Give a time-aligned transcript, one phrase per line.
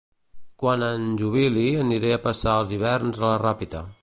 [0.63, 3.89] Quan em jubili aniré a passar els hiverns a la Ràpita